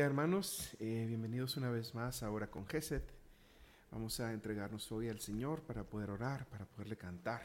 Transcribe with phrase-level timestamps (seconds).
[0.00, 3.04] hermanos, eh, bienvenidos una vez más ahora con Geset.
[3.90, 7.42] Vamos a entregarnos hoy al Señor para poder orar, para poderle cantar,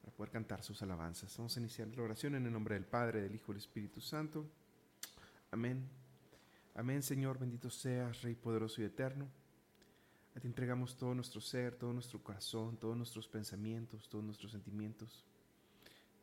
[0.00, 1.36] para poder cantar sus alabanzas.
[1.36, 4.00] Vamos a iniciar la oración en el nombre del Padre, del Hijo y del Espíritu
[4.00, 4.46] Santo.
[5.50, 5.86] Amén.
[6.74, 9.28] Amén Señor, bendito seas, Rey poderoso y eterno.
[10.34, 15.26] A ti entregamos todo nuestro ser, todo nuestro corazón, todos nuestros pensamientos, todos nuestros sentimientos.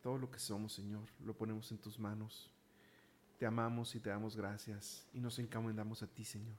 [0.01, 2.49] Todo lo que somos, Señor, lo ponemos en tus manos.
[3.37, 6.57] Te amamos y te damos gracias y nos encomendamos a ti, Señor,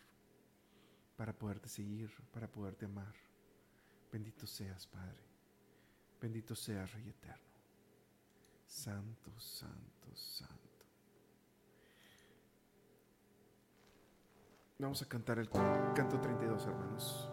[1.17, 3.15] para poderte seguir, para poderte amar.
[4.13, 5.23] Bendito seas, Padre.
[6.21, 7.45] Bendito seas, Rey eterno.
[8.67, 10.67] Santo, santo, santo.
[14.79, 17.31] Vamos a cantar el canto 32, hermanos.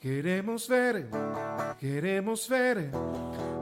[0.00, 1.10] Queremos ver,
[1.78, 2.90] queremos ver.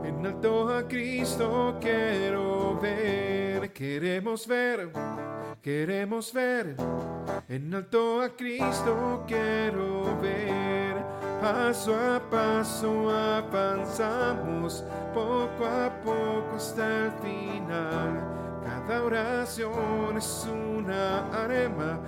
[0.05, 4.89] En alto a Cristo, quiero ver, queremos ver,
[5.61, 6.77] queremos ver.
[7.49, 10.95] En alto a Cristo, quiero ver.
[11.43, 18.39] Paso a paso avanzamos, poco a poco hasta el final.
[18.63, 21.99] Cada oración es una arema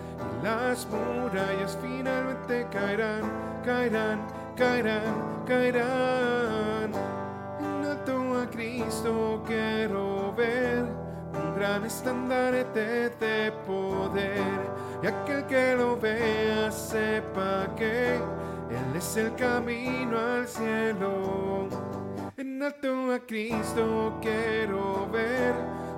[0.42, 3.22] las murallas finalmente caerán,
[3.64, 4.20] caerán,
[4.56, 6.92] caerán, caerán.
[7.60, 10.84] En alto a Cristo quiero ver
[11.34, 14.60] un gran estandarte de poder
[15.02, 21.68] y aquel que lo vea sepa que él es el camino al cielo.
[22.36, 25.54] En alto a Cristo quiero ver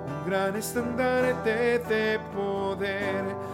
[0.07, 3.52] un gran estandarte de poder.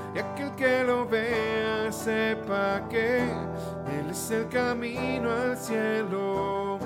[0.59, 6.77] Que lo vea sepa que Él es el camino al cielo.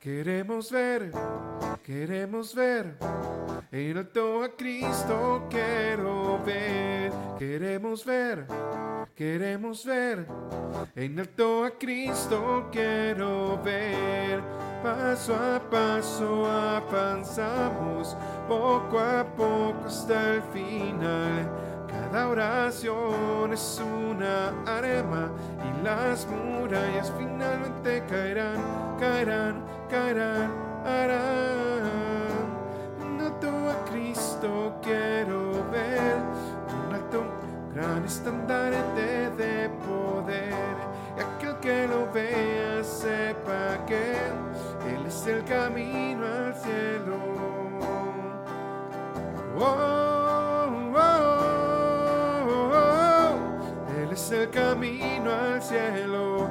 [0.00, 1.12] Queremos ver,
[1.82, 2.96] queremos ver.
[3.70, 8.46] En alto a Cristo quiero ver, queremos ver
[9.14, 10.26] queremos ver.
[10.96, 14.42] En alto a Cristo quiero ver.
[14.82, 18.16] Paso a paso avanzamos,
[18.48, 21.71] poco a poco hasta el final.
[21.92, 25.30] Cada oración es una arema
[25.62, 28.56] y las murallas finalmente caerán,
[28.98, 30.50] caerán, caerán,
[30.86, 31.82] harán.
[33.02, 36.16] En alto a Cristo quiero ver,
[36.86, 37.24] en alto
[37.74, 40.76] gran estandarte de poder.
[41.16, 44.16] Y aquel que lo vea sepa que
[44.94, 47.18] Él es el camino al cielo.
[49.58, 50.01] Oh,
[54.52, 56.48] Camino al cielo.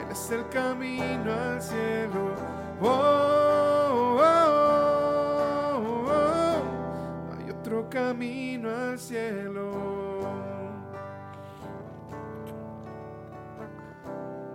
[0.00, 2.52] Él es el camino al cielo.
[7.92, 9.70] camino al cielo.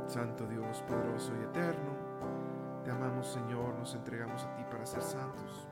[0.08, 1.92] Santo Dios, poderoso y eterno,
[2.84, 5.68] te amamos Señor, nos entregamos a ti para ser santos.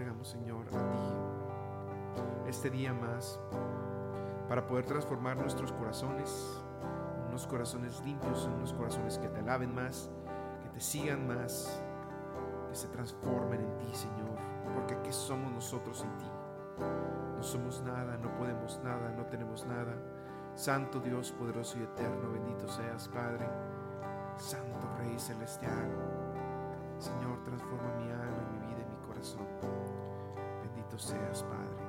[0.00, 3.38] Entregamos Señor a ti este día más
[4.48, 6.58] para poder transformar nuestros corazones,
[7.28, 10.08] unos corazones limpios, unos corazones que te alaben más,
[10.62, 11.82] que te sigan más,
[12.70, 14.38] que se transformen en ti Señor
[14.72, 16.30] porque ¿qué somos nosotros en ti?
[17.36, 19.92] No somos nada, no podemos nada, no tenemos nada.
[20.54, 23.46] Santo Dios poderoso y eterno, bendito seas, Padre.
[24.38, 25.90] Santo Rey celestial.
[26.98, 29.89] Señor, transforma mi alma, mi vida y mi corazón.
[31.00, 31.84] Seas, Padre.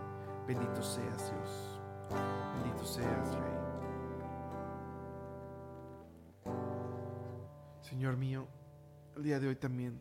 [0.48, 1.80] Bendito seas, Dios.
[2.56, 3.62] Bendito seas, Rey.
[7.82, 8.48] Señor mío,
[9.18, 10.00] el día de hoy también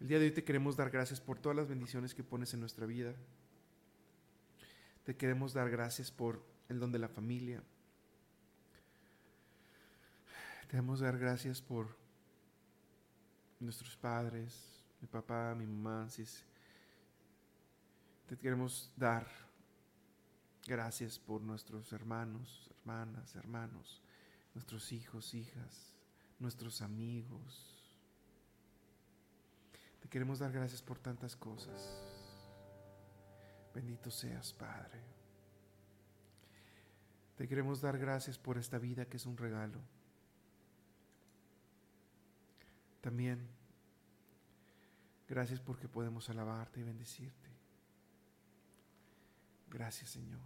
[0.00, 2.60] el día de hoy te queremos dar gracias por todas las bendiciones que pones en
[2.60, 3.14] nuestra vida.
[5.04, 7.62] Te queremos dar gracias por el don de la familia.
[10.62, 11.96] Te queremos dar gracias por
[13.58, 16.24] nuestros padres, mi papá, mi mamá, si
[18.28, 19.26] te queremos dar
[20.66, 24.02] gracias por nuestros hermanos, hermanas, hermanos,
[24.54, 25.94] nuestros hijos, hijas,
[26.38, 27.96] nuestros amigos.
[30.00, 32.02] Te queremos dar gracias por tantas cosas.
[33.74, 35.00] Bendito seas, Padre.
[37.36, 39.80] Te queremos dar gracias por esta vida que es un regalo.
[43.00, 43.48] También
[45.26, 47.57] gracias porque podemos alabarte y bendecirte.
[49.70, 50.40] Gracias Señor.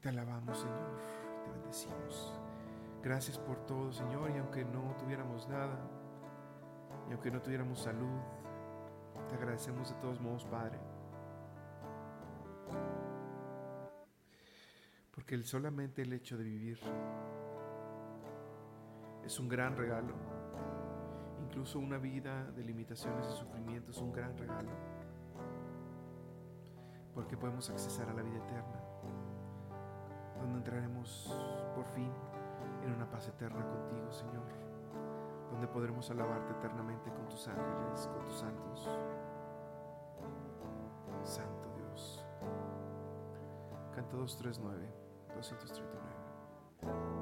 [0.00, 1.00] Te alabamos Señor,
[1.44, 2.34] te bendecimos.
[3.02, 5.78] Gracias por todo Señor y aunque no tuviéramos nada,
[7.08, 8.20] y aunque no tuviéramos salud,
[9.28, 10.78] te agradecemos de todos modos Padre.
[15.14, 16.80] Porque solamente el hecho de vivir
[19.24, 20.35] es un gran regalo.
[21.56, 24.68] Incluso una vida de limitaciones y sufrimiento es un gran regalo.
[27.14, 28.78] Porque podemos accesar a la vida eterna,
[30.38, 31.34] donde entraremos
[31.74, 32.12] por fin
[32.84, 34.44] en una paz eterna contigo, Señor,
[35.50, 38.90] donde podremos alabarte eternamente con tus ángeles, con tus santos.
[41.24, 42.22] Santo Dios.
[43.94, 44.92] Canto 239,
[45.36, 47.15] 239.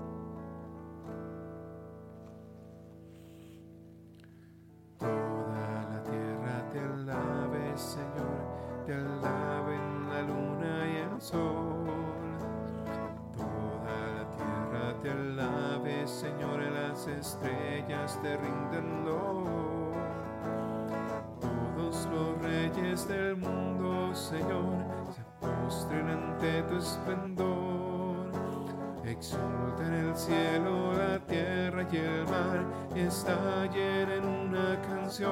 [32.95, 35.31] Y estallen en una canción.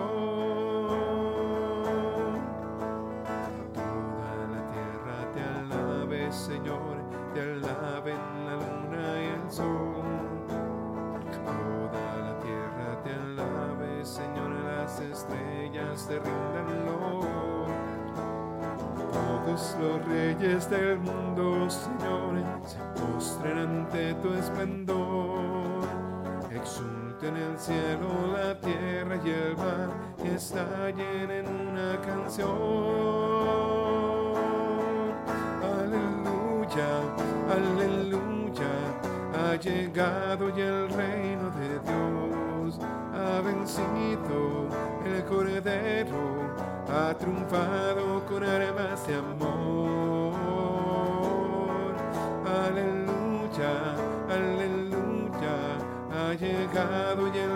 [3.75, 6.97] Toda la tierra te alabe, Señor,
[7.35, 10.03] te alaben la luna y el sol.
[15.11, 16.67] estrellas te rindan
[19.13, 25.83] Todos los reyes del mundo, Señor, se postren ante tu esplendor.
[27.23, 29.89] Exulten el cielo, la tierra y el mar,
[30.25, 32.49] y estallen en una canción.
[35.63, 36.91] Aleluya,
[37.49, 38.73] aleluya,
[39.35, 42.81] ha llegado ya el reino de Dios,
[43.15, 44.69] ha vencido
[45.05, 46.43] el Cordero
[46.89, 50.02] ha triunfado con armas de amor.
[56.83, 57.52] Ha llegado ya el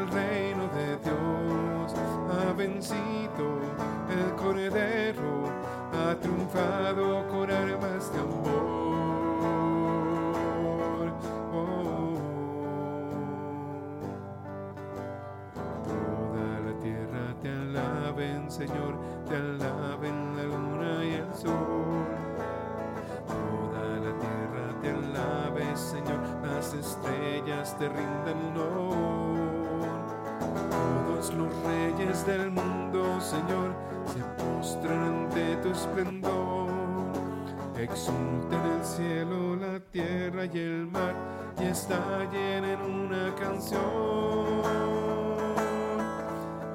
[37.96, 41.14] Exulten el cielo, la tierra y el mar,
[41.58, 43.80] y estallen en una canción.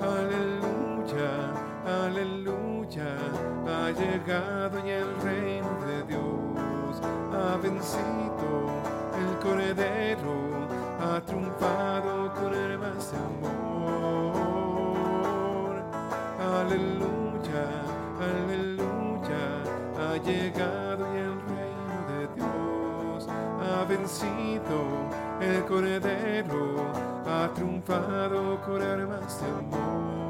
[0.01, 0.71] Aleluya
[1.85, 3.17] aleluya,
[3.67, 7.01] ha llegado y el reino de Dios
[7.33, 8.49] ha vencido
[9.21, 10.35] el cordero,
[10.99, 12.10] ha triunfado
[25.41, 26.91] el cordero,
[27.25, 30.20] ha triunfado con armas de amor.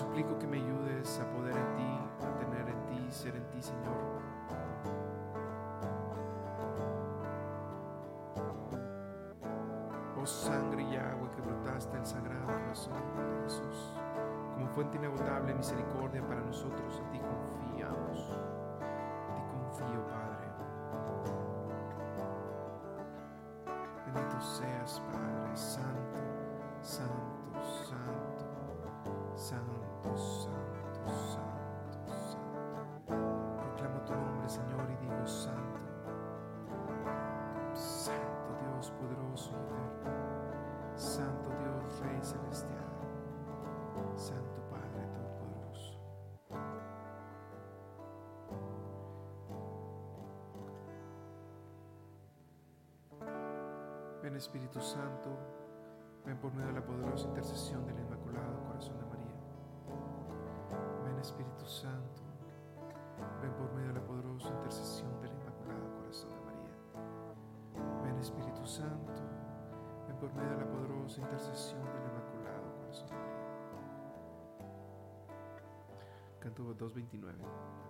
[0.00, 3.60] Suplico que me ayudes a poder en ti, a tener en ti, ser en ti,
[3.60, 3.92] Señor.
[10.16, 13.92] Oh sangre y agua que brotaste el sagrado corazón de Jesús,
[14.54, 17.02] como fuente inagotable de misericordia para nosotros.
[17.04, 18.59] En ti confiamos.
[54.22, 55.30] Ven Espíritu Santo,
[56.26, 59.34] ven por medio de la poderosa intercesión del Inmaculado Corazón de María.
[61.06, 62.22] Ven Espíritu Santo,
[63.40, 66.76] ven por medio de la poderosa intercesión del Inmaculado Corazón de María.
[68.04, 69.22] Ven Espíritu Santo,
[70.06, 73.30] ven por medio de la poderosa intercesión del Inmaculado Corazón de María.
[76.40, 77.89] Canto 229.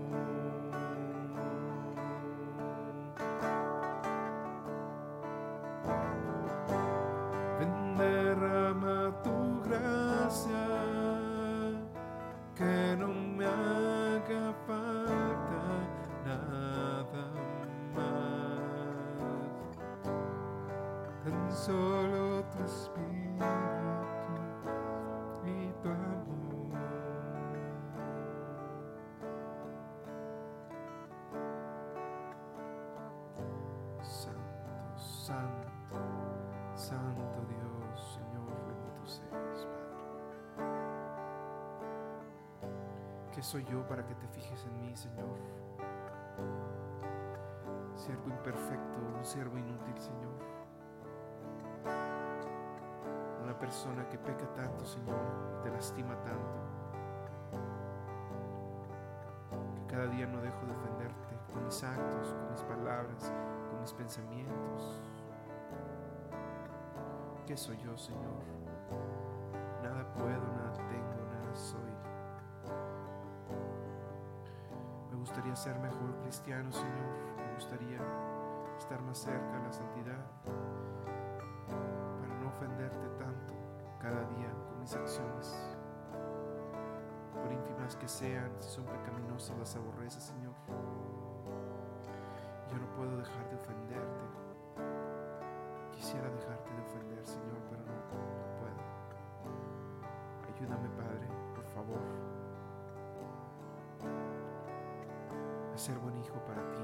[35.31, 35.95] Santo,
[36.75, 40.67] santo, Dios, Señor, bendito seas, Padre.
[43.33, 45.37] ¿Qué soy yo para que te fijes en mí, Señor?
[47.95, 50.33] Siervo imperfecto, un siervo inútil, Señor.
[53.41, 55.15] Una persona que peca tanto, Señor,
[55.59, 56.59] y te lastima tanto.
[59.75, 63.31] Que cada día no dejo de ofenderte con mis actos, con mis palabras,
[63.69, 64.99] con mis pensamientos.
[67.51, 68.45] ¿Qué soy yo, Señor?
[69.83, 71.91] Nada puedo, nada tengo, nada soy.
[75.11, 77.35] Me gustaría ser mejor cristiano, Señor.
[77.45, 77.99] Me gustaría
[78.77, 80.25] estar más cerca de la santidad
[82.21, 83.53] para no ofenderte tanto
[83.99, 85.75] cada día con mis acciones.
[87.33, 90.53] Por ínfimas que sean, si son pecaminosas, las aborreces, Señor.
[92.69, 94.50] Yo no puedo dejar de ofenderte.
[96.11, 98.75] Quisiera dejarte de ofender, Señor, pero no, no puedo.
[100.53, 101.25] Ayúdame, Padre,
[101.55, 102.01] por favor.
[105.73, 106.83] A ser buen hijo para ti.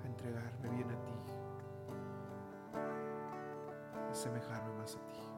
[0.00, 1.12] A entregarme bien a ti.
[4.06, 5.37] A asemejarme más a ti.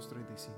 [0.00, 0.54] 2.35.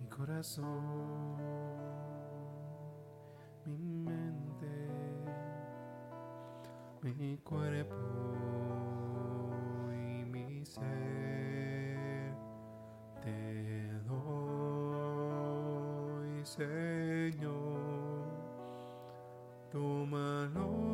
[0.00, 1.36] Mi corazón,
[3.64, 4.66] mi mente,
[7.02, 7.94] mi cuerpo
[9.92, 12.34] y mi ser
[13.22, 14.18] te doy.
[16.44, 17.07] Ser.
[19.78, 20.87] Tómalo.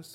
[0.00, 0.06] Mi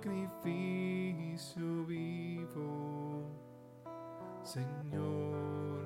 [0.00, 3.28] sacrificio vivo.
[4.42, 5.84] Señor,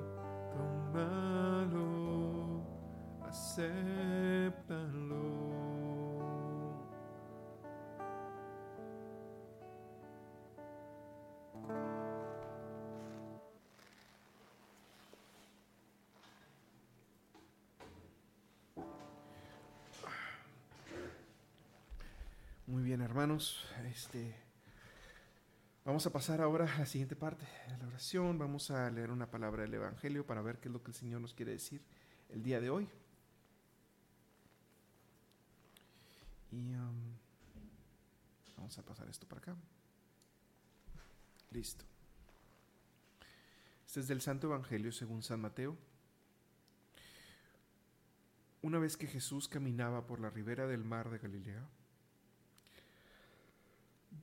[0.93, 1.81] tómalo,
[3.27, 4.05] acéptalo.
[22.67, 23.65] Muy bien, hermanos.
[23.95, 24.35] Este,
[25.85, 28.37] vamos a pasar ahora a la siguiente parte de la oración.
[28.37, 31.21] Vamos a leer una palabra del Evangelio para ver qué es lo que el Señor
[31.21, 31.81] nos quiere decir
[32.27, 32.89] el día de hoy.
[36.51, 37.15] Y um,
[38.57, 39.55] vamos a pasar esto para acá.
[41.51, 41.85] Listo.
[43.87, 45.77] Este es del Santo Evangelio según San Mateo.
[48.61, 51.65] Una vez que Jesús caminaba por la ribera del mar de Galilea,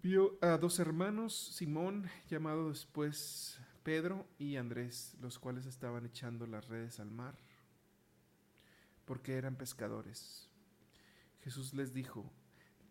[0.01, 6.69] vio a dos hermanos, Simón, llamado después Pedro, y Andrés, los cuales estaban echando las
[6.69, 7.35] redes al mar,
[9.05, 10.49] porque eran pescadores.
[11.43, 12.31] Jesús les dijo,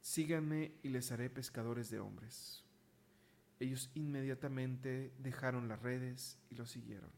[0.01, 2.65] síganme y les haré pescadores de hombres.
[3.59, 7.11] Ellos inmediatamente dejaron las redes y lo siguieron.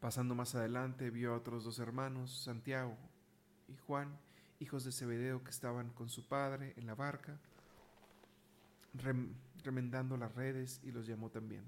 [0.00, 2.98] Pasando más adelante, vio a otros dos hermanos, Santiago
[3.68, 4.18] y Juan,
[4.60, 7.38] hijos de Zebedeo que estaban con su padre en la barca,
[8.94, 11.64] rem remendando las redes, y los llamó también.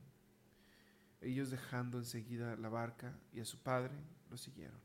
[1.22, 3.94] Ellos dejando enseguida la barca y a su padre,
[4.30, 4.78] lo siguieron.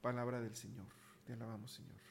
[0.00, 0.86] Palabra del Señor.
[1.26, 2.04] Te alabamos, Señor.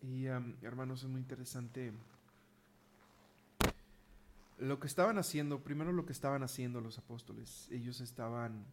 [0.00, 1.92] Y um, hermanos, es muy interesante
[4.58, 8.64] lo que estaban haciendo, primero lo que estaban haciendo los apóstoles, ellos estaban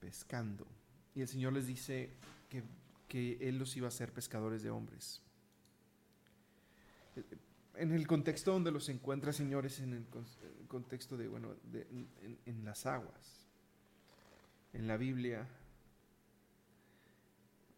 [0.00, 0.66] pescando.
[1.14, 2.10] Y el Señor les dice
[2.48, 2.62] que,
[3.08, 5.22] que Él los iba a hacer pescadores de hombres.
[7.74, 10.06] En el contexto donde los encuentra, señores, en el
[10.66, 11.54] contexto de, bueno,
[12.46, 13.46] en las aguas.
[14.72, 15.48] En la Biblia,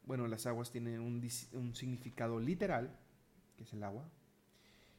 [0.04, 2.94] bueno, las aguas tienen un, un significado literal,
[3.56, 4.08] que es el agua,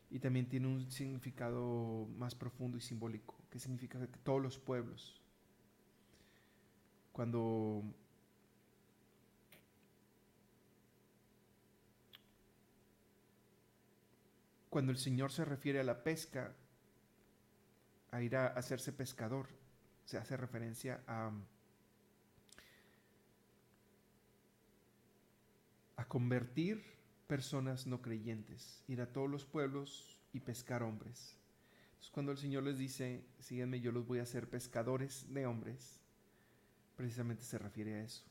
[0.10, 5.23] y también tiene un significado más profundo y simbólico, que significa que todos los pueblos,
[7.13, 7.84] cuando
[14.69, 16.52] cuando el Señor se refiere a la pesca,
[18.10, 19.47] a ir a hacerse pescador,
[20.04, 21.32] se hace referencia a,
[25.95, 26.84] a convertir
[27.28, 31.38] personas no creyentes, ir a todos los pueblos y pescar hombres.
[31.89, 36.03] Entonces, cuando el Señor les dice, síguenme, yo los voy a hacer pescadores de hombres,
[37.04, 38.24] precisamente se refiere a eso.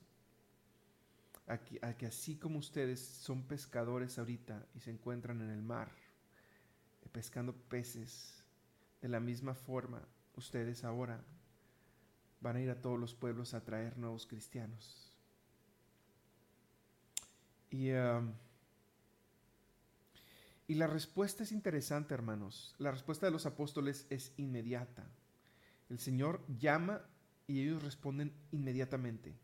[1.47, 5.93] A que, así como ustedes son pescadores ahorita y se encuentran en el mar,
[7.13, 8.43] pescando peces,
[9.03, 10.01] de la misma forma
[10.37, 11.23] ustedes ahora
[12.41, 15.13] van a ir a todos los pueblos a traer nuevos cristianos.
[17.69, 18.33] Y, um,
[20.67, 22.75] y la respuesta es interesante, hermanos.
[22.79, 25.05] La respuesta de los apóstoles es inmediata.
[25.91, 27.03] El Señor llama
[27.53, 29.35] y ellos responden inmediatamente.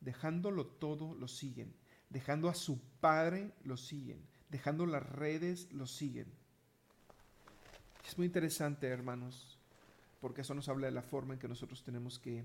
[0.00, 1.74] Dejándolo todo, lo siguen.
[2.08, 4.24] Dejando a su Padre, lo siguen.
[4.48, 6.32] Dejando las redes, lo siguen.
[8.06, 9.58] Es muy interesante, hermanos,
[10.20, 12.44] porque eso nos habla de la forma en que nosotros tenemos que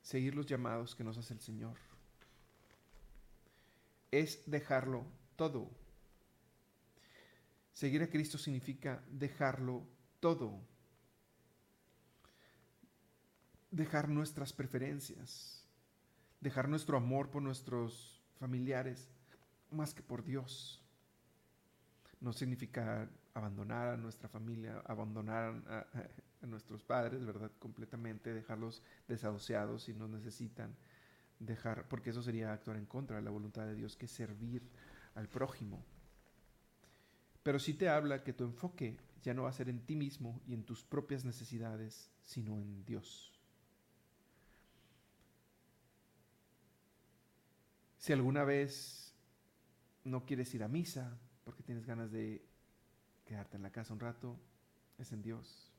[0.00, 1.76] seguir los llamados que nos hace el Señor.
[4.10, 5.04] Es dejarlo
[5.36, 5.68] todo.
[7.74, 9.86] Seguir a Cristo significa dejarlo
[10.20, 10.73] todo.
[13.74, 15.66] Dejar nuestras preferencias,
[16.40, 19.08] dejar nuestro amor por nuestros familiares
[19.72, 20.80] más que por Dios.
[22.20, 27.50] No significa abandonar a nuestra familia, abandonar a, nuestros padres, ¿verdad?
[27.58, 30.76] Completamente, dejarlos desahuciados si nos necesitan,
[31.40, 34.62] dejar, porque eso sería actuar en contra de la voluntad de Dios, que servir
[35.16, 35.84] al prójimo.
[37.42, 40.40] Pero sí te habla que tu enfoque ya no va a ser en ti mismo
[40.46, 43.33] y en tus propias necesidades, sino en Dios.
[48.04, 49.14] Si alguna vez
[50.04, 52.44] no quieres ir a misa porque tienes ganas de
[53.24, 54.38] quedarte en la casa un rato,
[54.98, 55.72] es en Dios.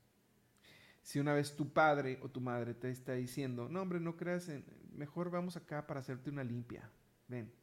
[1.03, 4.49] Si una vez tu padre o tu madre te está diciendo, no hombre, no creas
[4.49, 6.89] en, mejor vamos acá para hacerte una limpia,
[7.27, 7.53] ven.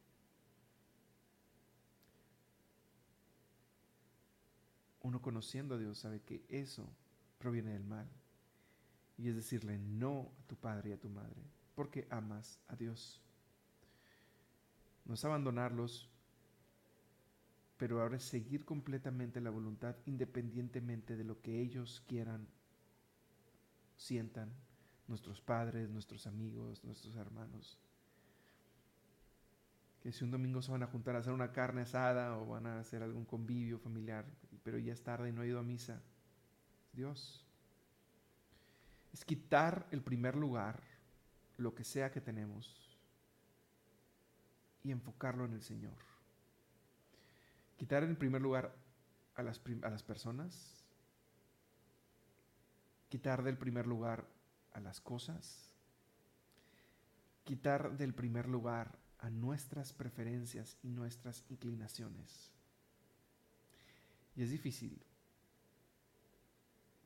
[5.01, 6.89] Uno conociendo a Dios sabe que eso
[7.37, 8.07] proviene del mal.
[9.17, 11.43] Y es decirle no a tu padre y a tu madre,
[11.75, 13.19] porque amas a Dios.
[15.05, 16.09] No es abandonarlos
[17.83, 22.47] pero ahora es seguir completamente la voluntad independientemente de lo que ellos quieran,
[23.97, 24.53] sientan,
[25.09, 27.77] nuestros padres, nuestros amigos, nuestros hermanos.
[30.01, 32.67] Que si un domingo se van a juntar a hacer una carne asada o van
[32.67, 34.25] a hacer algún convivio familiar,
[34.63, 36.01] pero ya es tarde y no ha ido a misa,
[36.93, 37.45] Dios.
[39.11, 40.81] Es quitar el primer lugar,
[41.57, 42.92] lo que sea que tenemos,
[44.83, 46.13] y enfocarlo en el Señor
[47.83, 48.73] quitar en primer lugar
[49.35, 50.85] a las, a las personas,
[53.09, 54.25] quitar del primer lugar
[54.71, 55.73] a las cosas,
[57.43, 62.51] quitar del primer lugar a nuestras preferencias y nuestras inclinaciones.
[64.35, 65.01] Y es difícil,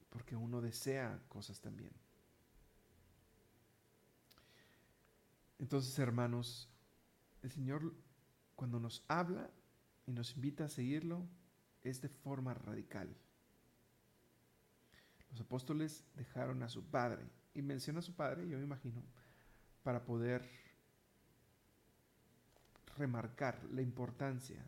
[0.09, 1.91] porque uno desea cosas también.
[5.57, 6.69] Entonces, hermanos,
[7.43, 7.93] el Señor
[8.55, 9.49] cuando nos habla
[10.05, 11.27] y nos invita a seguirlo
[11.83, 13.15] es de forma radical.
[15.31, 19.03] Los apóstoles dejaron a su padre, y menciona a su padre, yo me imagino,
[19.83, 20.47] para poder
[22.97, 24.67] remarcar la importancia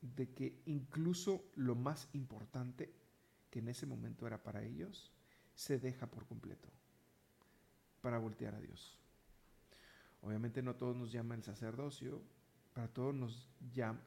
[0.00, 2.92] de que incluso lo más importante
[3.50, 5.12] que en ese momento era para ellos,
[5.54, 6.68] se deja por completo
[8.00, 8.98] para voltear a Dios.
[10.22, 12.22] Obviamente no todos nos llama el sacerdocio,
[12.72, 13.48] para todos nos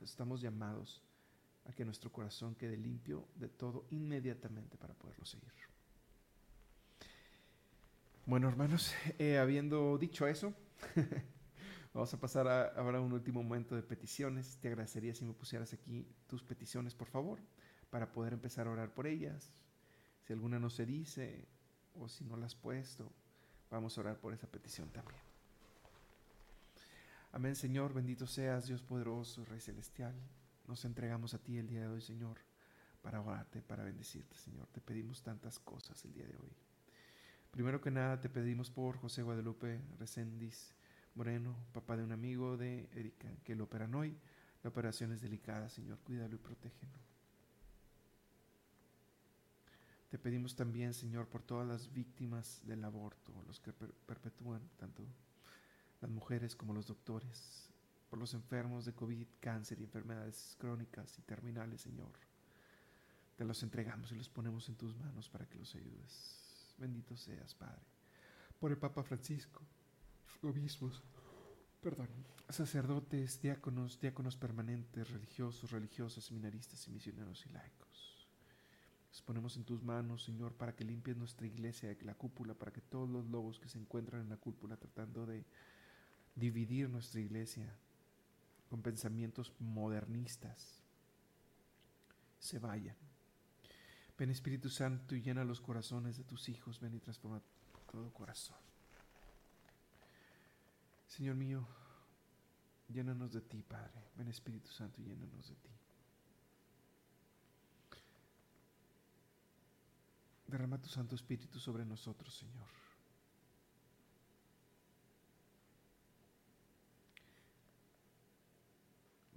[0.01, 1.01] estamos llamados
[1.65, 5.51] a que nuestro corazón quede limpio de todo inmediatamente para poderlo seguir.
[8.25, 10.53] Bueno, hermanos, eh, habiendo dicho eso,
[11.93, 14.57] vamos a pasar ahora a un último momento de peticiones.
[14.61, 17.39] Te agradecería si me pusieras aquí tus peticiones, por favor,
[17.89, 19.51] para poder empezar a orar por ellas.
[20.21, 21.47] Si alguna no se dice
[21.95, 23.11] o si no la has puesto,
[23.71, 25.28] vamos a orar por esa petición también.
[27.31, 30.15] Amén, Señor, bendito seas, Dios poderoso, Rey celestial.
[30.67, 32.39] Nos entregamos a ti el día de hoy, Señor,
[33.03, 34.67] para orarte, para bendecirte, Señor.
[34.71, 36.51] Te pedimos tantas cosas el día de hoy.
[37.51, 40.73] Primero que nada, te pedimos por José Guadalupe Recendis
[41.13, 44.17] Moreno, papá de un amigo de Erika, que lo operan hoy.
[44.63, 45.99] La operación es delicada, Señor.
[45.99, 46.97] Cuídalo y protégelo.
[50.09, 55.03] Te pedimos también, Señor, por todas las víctimas del aborto, los que perpetúan tanto
[56.01, 57.69] las mujeres como los doctores,
[58.09, 62.11] por los enfermos de COVID, cáncer y enfermedades crónicas y terminales, Señor.
[63.35, 66.75] Te los entregamos y los ponemos en tus manos para que los ayudes.
[66.77, 67.81] Bendito seas, Padre.
[68.59, 69.61] Por el Papa Francisco,
[70.41, 71.03] obispos,
[71.81, 72.09] perdón,
[72.49, 78.27] sacerdotes, diáconos, diáconos permanentes, religiosos, religiosas, seminaristas y misioneros y laicos.
[79.11, 82.81] Los ponemos en tus manos, Señor, para que limpies nuestra iglesia, la cúpula, para que
[82.81, 85.45] todos los lobos que se encuentran en la cúpula tratando de
[86.39, 87.71] dividir nuestra iglesia
[88.69, 90.81] con pensamientos modernistas
[92.39, 92.95] se vayan.
[94.17, 96.79] Ven Espíritu Santo y llena los corazones de tus hijos.
[96.79, 97.41] Ven y transforma
[97.91, 98.57] todo corazón.
[101.07, 101.65] Señor mío,
[102.89, 104.09] llénanos de ti, Padre.
[104.15, 105.69] Ven Espíritu Santo y llénanos de ti.
[110.47, 112.88] Derrama tu Santo Espíritu sobre nosotros, Señor.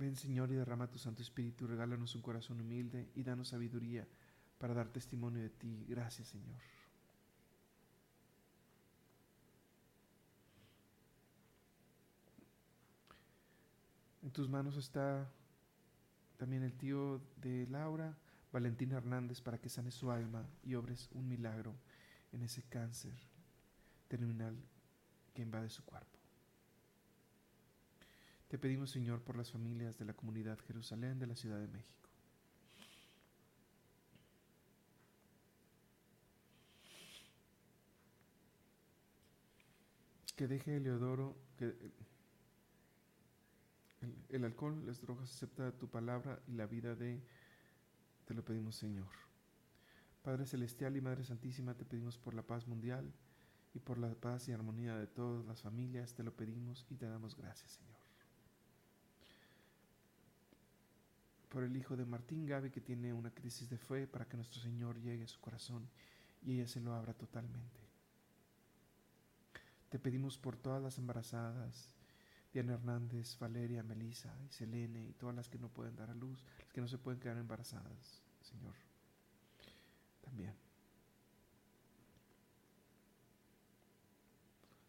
[0.02, 4.04] Ven, Señor, y derrama tu Santo Espíritu, regálanos un corazón humilde y danos sabiduría
[4.58, 5.86] para dar testimonio de ti.
[5.88, 6.60] Gracias, Señor.
[14.24, 15.30] En tus manos está
[16.36, 18.18] también el tío de Laura,
[18.52, 21.76] Valentín Hernández, para que sane su alma y obres un milagro
[22.32, 23.14] en ese cáncer
[24.08, 24.56] terminal
[25.32, 26.21] que invade su cuerpo.
[28.52, 32.06] Te pedimos, Señor, por las familias de la comunidad Jerusalén de la Ciudad de México.
[40.36, 41.64] Que deje Eleodoro, que
[44.02, 47.22] el, el, alcohol, las drogas, acepta tu palabra y la vida de,
[48.26, 49.08] te lo pedimos, Señor.
[50.22, 53.14] Padre Celestial y Madre Santísima, te pedimos por la paz mundial
[53.72, 57.06] y por la paz y armonía de todas las familias, te lo pedimos y te
[57.06, 57.91] damos gracias, Señor.
[61.52, 64.58] Por el hijo de Martín Gaby que tiene una crisis de fe para que nuestro
[64.58, 65.86] Señor llegue a su corazón
[66.40, 67.78] y ella se lo abra totalmente.
[69.90, 71.94] Te pedimos por todas las embarazadas,
[72.54, 76.42] Diana Hernández, Valeria, Melisa y Selene y todas las que no pueden dar a luz,
[76.58, 78.74] las que no se pueden quedar embarazadas, Señor.
[80.22, 80.54] También.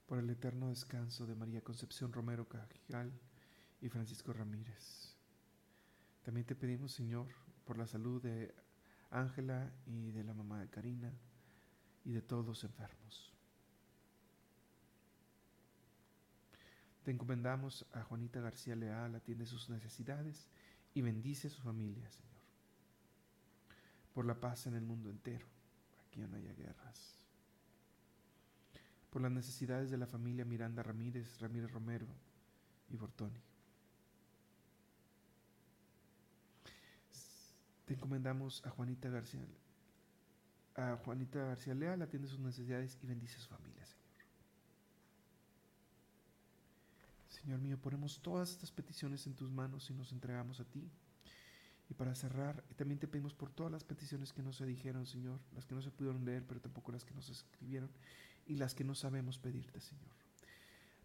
[0.05, 3.11] Por el eterno descanso de María Concepción Romero Cajal
[3.81, 5.12] y Francisco Ramírez.
[6.23, 7.27] También te pedimos, Señor,
[7.65, 8.53] por la salud de
[9.11, 11.11] Ángela y de la mamá de Karina
[12.05, 13.33] y de todos los enfermos.
[17.03, 20.47] Te encomendamos a Juanita García Leal, atiende sus necesidades
[20.93, 22.31] y bendice a su familia, Señor.
[24.13, 25.45] Por la paz en el mundo entero,
[26.07, 27.25] aquí no haya guerras.
[29.09, 32.07] Por las necesidades de la familia Miranda Ramírez, Ramírez Romero
[32.89, 33.52] y Bortoni.
[37.93, 39.45] Encomendamos a Juanita García,
[40.75, 44.03] a Juanita García Leal, atiende sus necesidades y bendice a su familia, Señor.
[47.27, 50.89] Señor mío, ponemos todas estas peticiones en tus manos y nos entregamos a ti.
[51.89, 55.39] Y para cerrar, también te pedimos por todas las peticiones que no se dijeron, Señor,
[55.53, 57.91] las que no se pudieron leer, pero tampoco las que nos escribieron,
[58.47, 60.11] y las que no sabemos pedirte, Señor.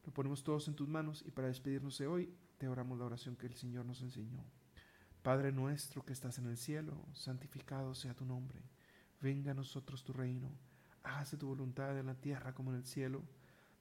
[0.06, 3.36] Lo ponemos todos en tus manos y para despedirnos de hoy, te oramos la oración
[3.36, 4.42] que el Señor nos enseñó.
[5.28, 8.62] Padre nuestro que estás en el cielo, santificado sea tu nombre.
[9.20, 10.50] Venga a nosotros tu reino.
[11.02, 13.22] Hágase tu voluntad en la tierra como en el cielo.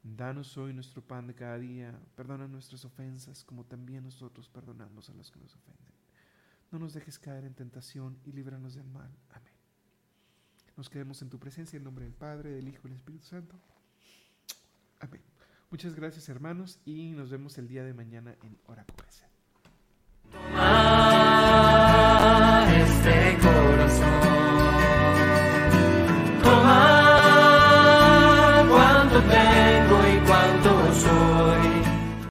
[0.03, 1.97] Danos hoy nuestro pan de cada día.
[2.17, 5.93] Perdona nuestras ofensas como también nosotros perdonamos a los que nos ofenden.
[6.69, 9.09] No nos dejes caer en tentación y líbranos del mal.
[9.29, 9.53] Amén.
[10.75, 13.57] Nos quedemos en tu presencia en nombre del Padre, del Hijo y del Espíritu Santo.
[14.99, 15.21] Amén.
[15.71, 19.26] Muchas gracias hermanos y nos vemos el día de mañana en Hora Comercial.